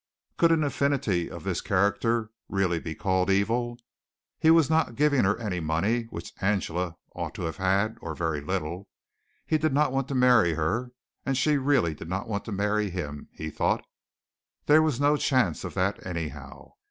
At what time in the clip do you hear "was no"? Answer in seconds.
14.81-15.17